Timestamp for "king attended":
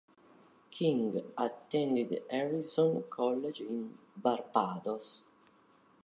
0.71-2.23